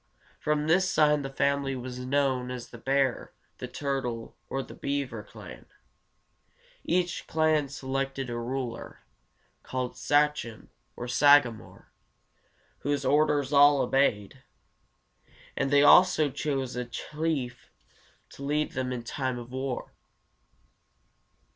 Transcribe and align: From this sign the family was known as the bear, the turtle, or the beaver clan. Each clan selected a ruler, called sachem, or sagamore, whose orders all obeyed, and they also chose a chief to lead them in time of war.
From 0.39 0.65
this 0.65 0.89
sign 0.89 1.21
the 1.21 1.29
family 1.29 1.75
was 1.75 1.99
known 1.99 2.49
as 2.49 2.69
the 2.69 2.79
bear, 2.79 3.33
the 3.59 3.67
turtle, 3.67 4.35
or 4.49 4.63
the 4.63 4.73
beaver 4.73 5.21
clan. 5.21 5.67
Each 6.83 7.27
clan 7.27 7.69
selected 7.69 8.27
a 8.27 8.35
ruler, 8.39 9.01
called 9.61 9.95
sachem, 9.95 10.71
or 10.95 11.07
sagamore, 11.07 11.91
whose 12.79 13.05
orders 13.05 13.53
all 13.53 13.79
obeyed, 13.81 14.41
and 15.55 15.69
they 15.69 15.83
also 15.83 16.31
chose 16.31 16.75
a 16.75 16.85
chief 16.85 17.69
to 18.29 18.41
lead 18.43 18.71
them 18.71 18.91
in 18.91 19.03
time 19.03 19.37
of 19.37 19.51
war. 19.51 19.93